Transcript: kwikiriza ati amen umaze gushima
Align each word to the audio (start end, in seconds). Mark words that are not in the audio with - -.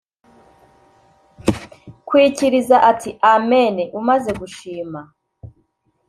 kwikiriza 2.07 2.75
ati 2.91 3.09
amen 3.33 3.75
umaze 3.99 4.31
gushima 4.41 4.99